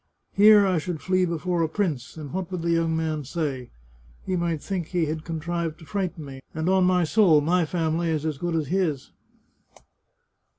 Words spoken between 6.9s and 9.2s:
soul, my family is as good as his